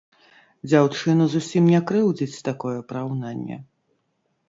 Дзяўчыну 0.69 1.27
зусім 1.35 1.69
не 1.75 1.83
крыўдзіць 1.91 2.43
такое 2.51 2.77
параўнанне. 2.93 3.63